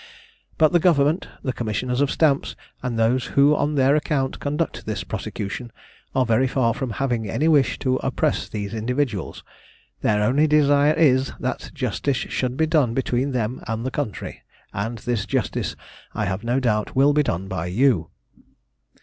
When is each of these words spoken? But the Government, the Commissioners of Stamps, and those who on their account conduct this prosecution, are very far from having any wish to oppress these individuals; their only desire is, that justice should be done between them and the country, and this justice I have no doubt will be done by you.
But 0.57 0.71
the 0.71 0.79
Government, 0.79 1.27
the 1.43 1.53
Commissioners 1.53 2.01
of 2.01 2.09
Stamps, 2.09 2.55
and 2.81 2.97
those 2.97 3.25
who 3.37 3.55
on 3.55 3.75
their 3.75 3.95
account 3.95 4.39
conduct 4.39 4.87
this 4.87 5.03
prosecution, 5.03 5.71
are 6.15 6.25
very 6.25 6.47
far 6.47 6.73
from 6.73 6.89
having 6.97 7.29
any 7.29 7.47
wish 7.47 7.77
to 7.77 7.97
oppress 7.97 8.49
these 8.49 8.73
individuals; 8.73 9.43
their 10.01 10.23
only 10.23 10.47
desire 10.47 10.93
is, 10.95 11.33
that 11.39 11.69
justice 11.75 12.17
should 12.17 12.57
be 12.57 12.65
done 12.65 12.95
between 12.95 13.31
them 13.31 13.61
and 13.67 13.85
the 13.85 13.91
country, 13.91 14.41
and 14.73 14.97
this 14.97 15.27
justice 15.27 15.75
I 16.15 16.25
have 16.25 16.43
no 16.43 16.59
doubt 16.59 16.95
will 16.95 17.13
be 17.13 17.21
done 17.21 17.47
by 17.47 17.67
you. 17.67 18.09